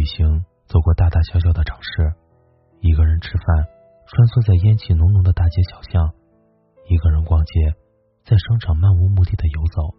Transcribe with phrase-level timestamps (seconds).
[0.00, 2.16] 旅行，走过大大小小的城市；
[2.80, 3.68] 一个人吃饭，
[4.08, 6.08] 穿梭在烟气浓浓的大街小巷；
[6.88, 7.76] 一个人逛街，
[8.24, 9.92] 在商场漫无目的的游走。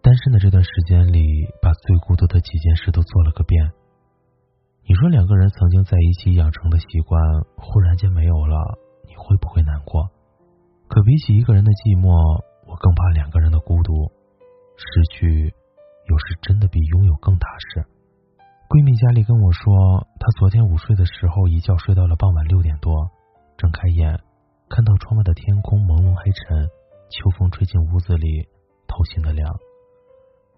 [0.00, 1.20] 单身的这段时间里，
[1.60, 3.68] 把最孤独的几件事都做了个遍。
[4.88, 7.20] 你说两个人曾经在一起养成的习惯，
[7.60, 8.56] 忽然间没有了，
[9.04, 10.08] 你会不会难过？
[10.88, 12.08] 可比起一个人的寂寞，
[12.64, 14.08] 我更怕两个人的孤独。
[14.80, 15.52] 失去，
[16.08, 17.44] 有时真的比拥有更踏
[17.76, 17.84] 实。
[18.68, 23.08] 闺蜜佳丽跟我说，她昨天午睡的时候，一觉睡到了傍晚六点多，
[23.56, 24.20] 睁开眼，
[24.68, 26.68] 看到窗外的天空朦胧黑沉，
[27.08, 28.44] 秋风吹进屋子里，
[28.84, 29.48] 透心的凉。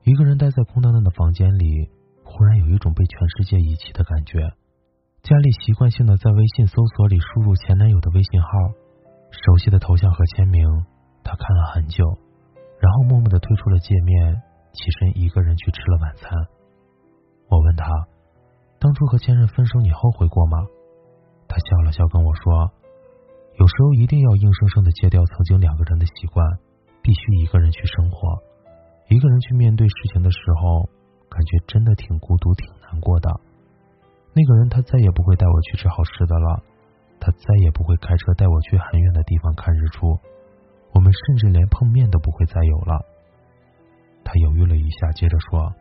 [0.03, 1.87] 一个人待在空荡荡的房间里，
[2.27, 4.43] 忽然有一种被全世界遗弃的感觉。
[5.23, 8.49] 佳丽习惯性的在微信搜索里输入前男友的微信号，
[9.31, 10.67] 熟悉的头像和签名，
[11.23, 12.03] 她看了很久，
[12.83, 14.35] 然后默默的退出了界面，
[14.75, 16.35] 起身一个人去吃了晚餐。
[17.51, 17.85] 我问他，
[18.79, 20.59] 当初和前任分手，你后悔过吗？
[21.49, 22.71] 他笑了笑跟我说，
[23.59, 26.47] 有时候一定要硬生生的戒掉曾经两个人的习惯，
[27.03, 28.39] 必须一个人去生活，
[29.09, 30.89] 一个人去面对事情的时候，
[31.29, 33.29] 感觉真的挺孤独、挺难过的。
[34.33, 36.63] 那个人他再也不会带我去吃好吃的了，
[37.19, 40.17] 他再也不会开车带我去很远的地方看日出，
[40.95, 43.05] 我们甚至连碰面都不会再有了。
[44.23, 45.75] 他犹豫了一下，接着说，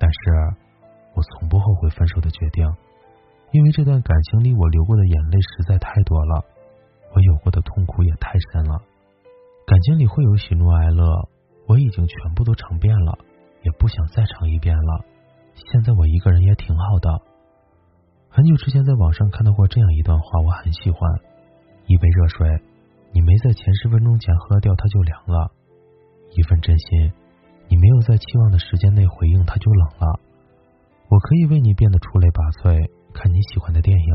[0.00, 0.67] 但是。
[1.78, 2.66] 会分手的决定，
[3.52, 6.44] 因为这段感情里我流过的眼泪实在太多了，
[7.14, 8.82] 我有过的痛苦也太深了。
[9.66, 11.28] 感情里会有喜怒哀乐，
[11.66, 13.18] 我已经全部都尝遍了，
[13.62, 15.04] 也不想再尝一遍了。
[15.54, 17.20] 现在我一个人也挺好的。
[18.30, 21.00] 很久之前在网上看到过这样一段话，我很喜欢：
[21.86, 22.62] 一杯热水，
[23.12, 25.50] 你没在前十分钟前喝掉，它就凉了；
[26.36, 27.12] 一份真心，
[27.68, 30.20] 你没有在期望的时间内回应，它就冷了。
[31.08, 32.76] 我可以为你变得出类拔萃，
[33.14, 34.12] 看你喜欢的电影，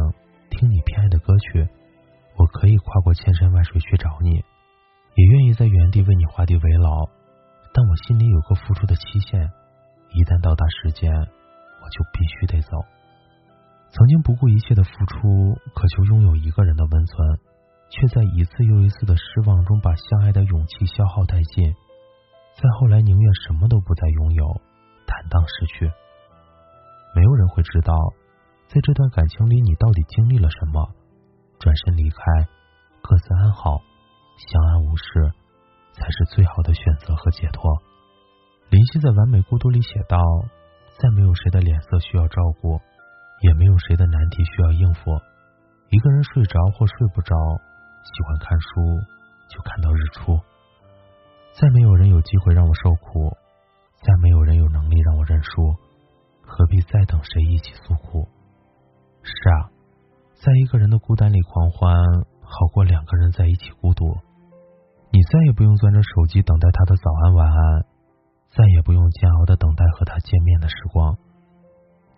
[0.49, 1.67] 听你偏爱的歌曲。
[2.37, 4.37] 我可以跨过千山万水去找你，
[5.15, 7.09] 也愿意在原地为你画地为牢。
[7.73, 9.41] 但我心里有个付出的期限，
[10.13, 12.77] 一旦到达时间，我就必须得走。
[13.89, 17.17] 曾经不顾一切的付出，渴求拥有一个人的温存，
[17.89, 21.73] 却在一次又一次的失望中把相爱的勇气消耗殆尽。
[22.53, 24.61] 再后来，宁愿什么都不再拥有，
[25.09, 25.89] 坦荡失去。
[27.15, 27.93] 没有人会知道，
[28.67, 30.89] 在这段感情里，你到底经历了什么。
[31.59, 32.19] 转身离开，
[33.01, 33.79] 各自安好，
[34.35, 35.31] 相安无事，
[35.93, 37.71] 才是最好的选择和解脱。
[38.69, 40.17] 林夕在《完美孤独》里写道
[40.99, 42.81] ：“再没有谁的脸色需要照顾，
[43.41, 45.11] 也没有谁的难题需要应付。
[45.89, 47.35] 一个人睡着或睡不着，
[48.03, 48.99] 喜欢看书
[49.47, 50.41] 就看到日出。
[51.53, 53.37] 再没有人有机会让我受苦，
[54.01, 55.77] 再没有人有能力让我认输。”
[56.53, 58.27] 何必再等谁一起诉苦？
[59.23, 59.73] 是啊，
[60.37, 61.97] 在一个人的孤单里狂欢，
[62.41, 64.05] 好过两个人在一起孤独。
[65.09, 67.85] 你再也不用攥着手机等待他的早安晚安，
[68.53, 71.17] 再也不用煎熬的等待和他见面的时光。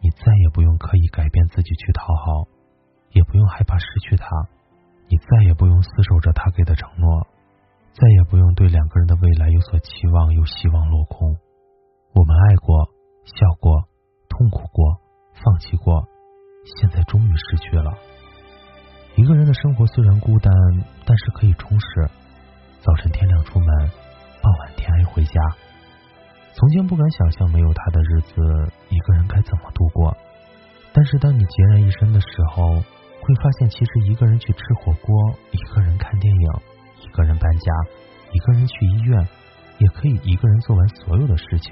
[0.01, 2.47] 你再也不用刻意改变自己去讨好，
[3.11, 4.27] 也不用害怕失去他。
[5.07, 7.25] 你再也不用死守着他给的承诺，
[7.93, 11.37] 再也不用对两个人的未来有所期望又希望落空。
[12.13, 12.89] 我们爱过，
[13.23, 13.87] 笑过。
[14.37, 14.99] 痛苦过，
[15.31, 16.03] 放弃过，
[16.81, 17.93] 现在终于失去了。
[19.15, 20.51] 一个人的生活虽然孤单，
[21.05, 21.87] 但是可以充实。
[22.81, 23.67] 早晨天亮出门，
[24.41, 25.41] 傍晚天黑回家。
[26.53, 28.33] 从前不敢想象没有他的日子，
[28.89, 30.15] 一个人该怎么度过。
[30.91, 32.75] 但是当你孑然一身的时候，
[33.21, 35.15] 会发现其实一个人去吃火锅，
[35.51, 36.51] 一个人看电影，
[37.01, 37.71] 一个人搬家，
[38.33, 39.25] 一个人去医院，
[39.79, 41.71] 也可以一个人做完所有的事情。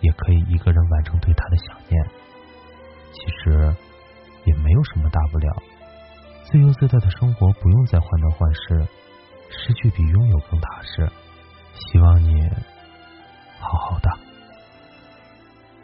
[0.00, 2.04] 也可以一个人完成对他的想念。
[3.12, 3.74] 其实
[4.44, 5.62] 也没有什么大不了。
[6.44, 8.86] 自由自在的生活不用再患得患失，
[9.50, 11.10] 失去比拥有更踏实。
[11.74, 12.48] 希望你
[13.58, 14.10] 好好的。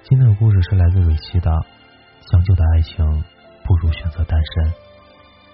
[0.04, 1.50] 今天的故事是来自蕊希的
[2.30, 3.24] 《将就的爱情
[3.64, 4.72] 不如选择单身》。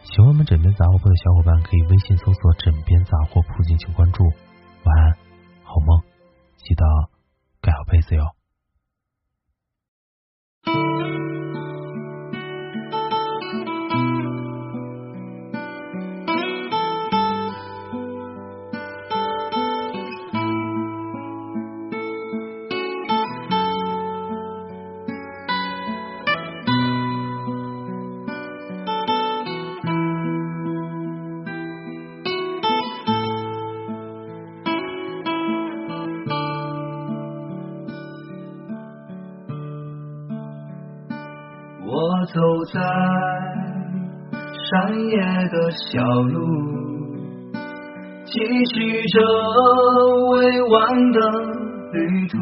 [0.03, 4.25] 喜欢我们枕边杂货铺的小伙伴可以微信搜索“枕边杂货铺”进行关注。
[4.85, 5.17] 晚安，
[5.63, 6.03] 好梦，
[6.57, 6.85] 记得
[7.61, 8.38] 盖好被子哟。
[10.69, 11.38] 我
[42.35, 42.41] 走
[42.75, 42.81] 在
[44.53, 45.17] 山野
[45.49, 46.37] 的小路，
[48.27, 48.33] 继
[48.75, 49.17] 续着
[50.33, 51.19] 未完的
[51.93, 52.37] 旅途，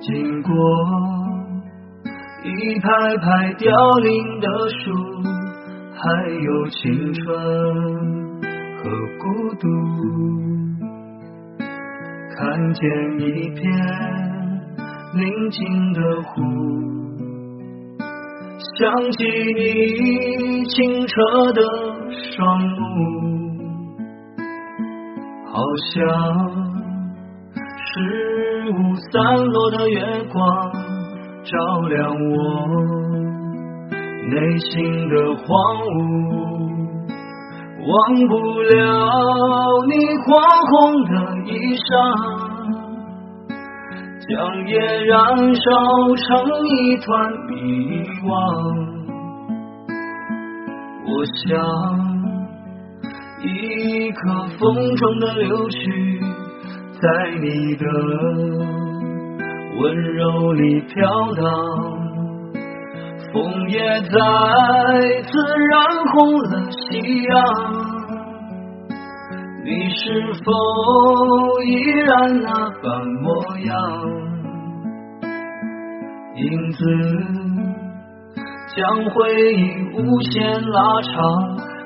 [0.00, 0.52] 经过
[2.44, 4.92] 一排排凋零的树，
[5.94, 7.24] 还有青春
[8.76, 8.82] 和
[9.18, 9.24] 孤
[9.58, 9.64] 独，
[12.36, 12.82] 看见
[13.18, 13.62] 一片。
[15.16, 16.42] 宁静的湖，
[18.64, 18.80] 想
[19.12, 19.18] 起
[19.56, 21.12] 你清澈
[21.52, 21.60] 的
[22.32, 22.80] 双目，
[25.52, 25.52] 好
[25.92, 25.94] 像
[27.76, 27.92] 十
[28.72, 28.74] 五
[29.12, 29.12] 散
[29.44, 30.00] 落的月
[30.32, 30.42] 光，
[31.44, 31.52] 照
[31.88, 32.32] 亮我
[34.30, 34.72] 内心
[35.10, 35.46] 的荒
[35.84, 37.06] 芜，
[37.86, 37.92] 忘
[38.28, 38.32] 不
[38.62, 38.72] 了
[39.88, 39.92] 你
[40.24, 40.26] 火
[40.70, 40.72] 红
[41.04, 41.12] 的
[41.52, 42.33] 衣裳。
[44.26, 45.62] 将夜燃烧
[46.16, 46.24] 成
[46.66, 47.52] 一团迷
[48.22, 48.26] 惘，
[51.06, 51.44] 我想
[53.42, 55.78] 一颗风中的柳絮，
[57.02, 57.04] 在
[57.38, 57.84] 你的
[59.78, 59.82] 温
[60.14, 60.94] 柔里飘
[61.34, 61.44] 荡，
[63.30, 63.34] 风
[63.68, 64.08] 也再
[65.24, 65.32] 次
[65.68, 65.74] 染
[66.14, 67.83] 红了夕阳。
[69.64, 70.52] 你是否
[71.62, 71.72] 依
[72.04, 72.48] 然那
[72.82, 72.84] 般
[73.22, 73.72] 模样？
[76.36, 76.84] 影子
[78.76, 79.14] 将回
[79.54, 79.56] 忆
[79.94, 81.12] 无限拉长，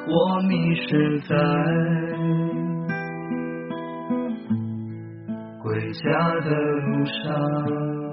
[0.08, 1.36] 我迷失在
[5.62, 6.08] 归家
[6.40, 8.07] 的路上。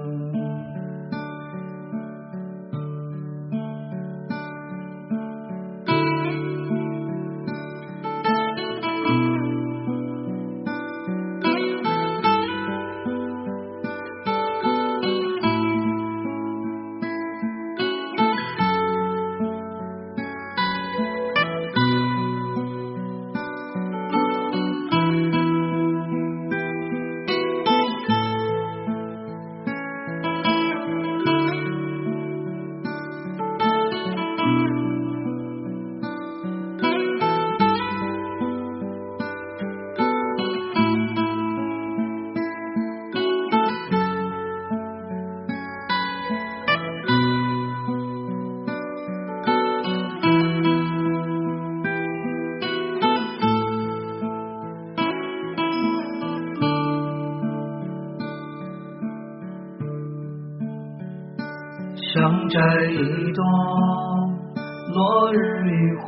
[65.32, 66.06] 日余晖，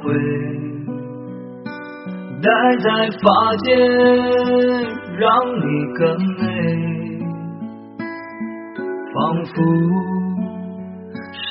[2.42, 2.48] 戴
[2.78, 2.86] 在
[3.20, 3.26] 发
[3.64, 3.66] 间，
[5.18, 6.00] 让你更
[6.38, 6.42] 美。
[9.14, 9.52] 仿佛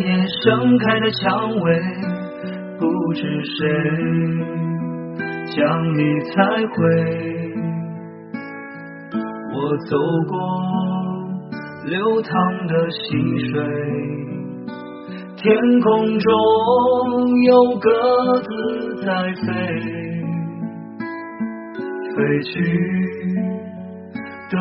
[0.00, 0.04] 野
[0.42, 1.20] 盛开的蔷
[1.60, 1.66] 薇，
[2.78, 2.82] 不
[3.12, 3.58] 知谁
[5.56, 5.58] 将
[5.94, 5.98] 你
[6.30, 6.34] 采
[6.74, 6.78] 回。
[9.52, 9.56] 我
[9.88, 9.96] 走
[10.28, 10.32] 过。
[11.86, 12.98] 流淌的溪
[13.50, 13.56] 水，
[15.42, 16.28] 天空中
[17.44, 17.88] 有鸽
[18.42, 18.46] 子
[19.06, 19.46] 在飞，
[22.14, 22.50] 飞去
[24.50, 24.54] 的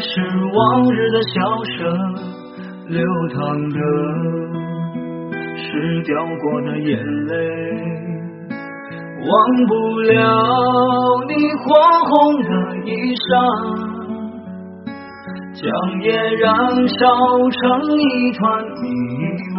[0.00, 0.08] 是
[0.46, 0.58] 往
[0.94, 1.34] 日的笑
[1.76, 1.76] 声，
[2.88, 2.96] 流
[3.34, 3.38] 淌
[3.68, 3.78] 的
[5.58, 7.32] 是掉过的眼泪，
[9.28, 9.30] 忘
[9.68, 10.10] 不了
[11.28, 11.64] 你火
[12.08, 12.12] 红
[12.42, 12.48] 的
[12.86, 13.93] 衣裳。
[15.54, 15.62] 将
[16.02, 16.50] 夜燃
[16.88, 17.06] 烧
[17.48, 17.62] 成
[17.96, 18.42] 一团
[18.82, 18.88] 迷
[19.54, 19.56] 惘，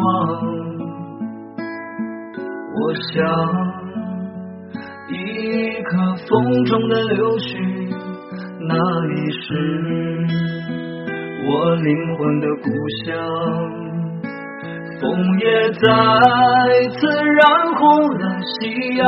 [2.76, 2.78] 我
[3.14, 3.14] 想
[5.08, 5.12] 一
[5.84, 5.90] 颗
[6.28, 7.48] 风中的柳絮，
[8.68, 8.76] 那
[9.08, 9.48] 里是？
[11.48, 11.88] 我灵
[12.18, 12.68] 魂的故
[13.06, 13.06] 乡。
[15.00, 15.04] 风
[15.40, 15.80] 也再
[16.90, 17.44] 次染
[17.76, 17.84] 红
[18.18, 18.54] 了夕
[18.98, 19.04] 阳，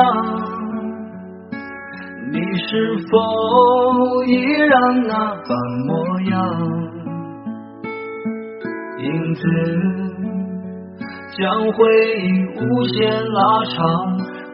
[2.31, 2.69] 你是
[3.09, 3.13] 否
[4.25, 4.73] 依然
[5.07, 5.13] 那
[5.47, 5.49] 般
[5.87, 5.91] 模
[6.29, 6.35] 样？
[8.99, 9.05] 影
[9.35, 9.41] 子
[11.37, 11.77] 将回
[12.17, 12.25] 忆
[12.59, 12.97] 无限
[13.31, 13.83] 拉长，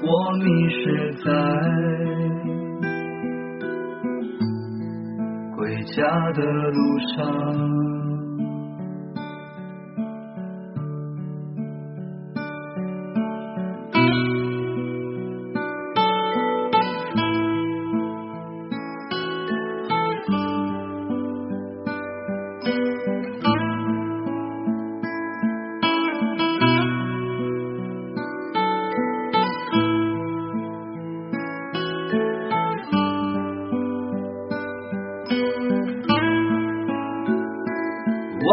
[0.04, 0.82] 我迷失
[1.24, 1.26] 在
[5.56, 5.58] 回
[5.96, 5.96] 家
[6.34, 6.80] 的路
[7.16, 8.03] 上。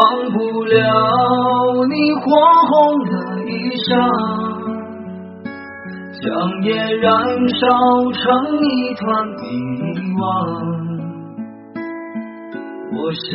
[0.01, 0.75] 忘不了
[1.91, 2.25] 你火
[2.71, 2.73] 红
[3.05, 3.13] 的
[3.45, 3.53] 衣
[3.85, 3.89] 裳，
[6.23, 6.25] 将
[6.63, 7.07] 夜燃
[7.51, 7.61] 烧
[8.15, 8.19] 成
[8.63, 8.65] 一
[8.95, 9.05] 团
[9.43, 9.45] 迷
[10.17, 10.19] 惘。
[12.97, 13.29] 我想，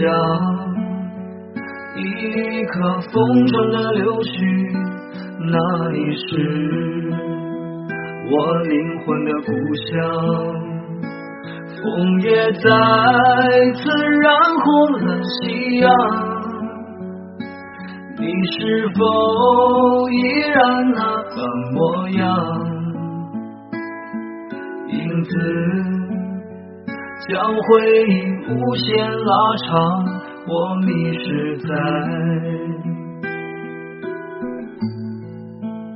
[1.97, 2.73] 一颗
[3.11, 3.13] 风
[3.45, 4.33] 中的柳絮，
[5.45, 5.53] 那
[5.91, 6.25] 里是
[8.31, 8.73] 我灵
[9.05, 9.51] 魂的故
[9.85, 9.93] 乡。
[11.77, 11.83] 风
[12.21, 12.65] 也再
[13.75, 13.83] 次
[14.23, 14.25] 染
[14.63, 15.85] 红了夕阳。
[18.25, 20.13] 你是否依
[20.49, 20.57] 然
[20.95, 21.35] 那般
[21.73, 22.25] 模样？
[24.87, 25.29] 影子
[27.27, 27.61] 将回
[28.07, 28.11] 忆
[28.49, 29.31] 无限拉
[29.67, 29.69] 长，
[30.47, 30.87] 我迷
[31.19, 31.23] 失
[31.59, 31.67] 在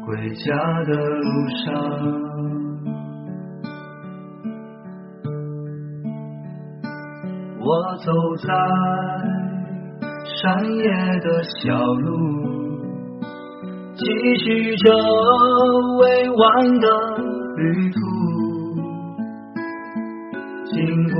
[0.05, 0.45] 归家
[0.83, 1.25] 的路
[1.65, 1.67] 上。
[7.59, 7.67] 我
[8.05, 8.07] 走
[8.45, 8.47] 在。
[10.35, 10.83] 山野
[11.19, 12.07] 的小路，
[13.95, 14.05] 继
[14.37, 14.93] 续着
[15.99, 16.87] 未完的
[17.57, 17.97] 旅途，
[20.65, 20.77] 经
[21.09, 21.17] 过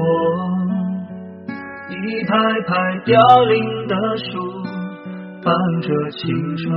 [1.89, 1.93] 一
[2.25, 2.31] 排
[2.67, 2.71] 排
[3.05, 4.39] 凋零的树，
[5.43, 6.67] 伴着青春。